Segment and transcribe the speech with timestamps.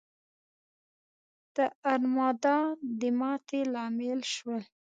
[1.55, 1.57] د
[1.93, 2.57] ارمادا
[2.99, 4.61] د ماتې لامل شول.